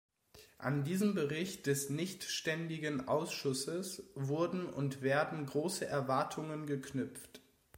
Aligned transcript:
An 0.57 0.83
diesen 0.83 1.13
Bericht 1.13 1.67
des 1.67 1.91
nichtständigen 1.91 3.07
Ausschusses 3.07 4.01
wurden 4.15 4.65
und 4.65 5.03
werden 5.03 5.45
große 5.45 5.85
Erwartungen 5.85 6.65
geknüpft. 6.65 7.39